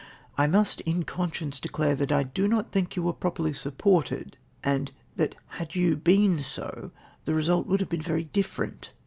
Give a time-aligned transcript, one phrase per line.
[0.35, 4.91] "I must, in conscience, declare that I do not tliink you were properly supported, and
[5.15, 6.89] that had you been so
[7.25, 8.93] the result would have been very different.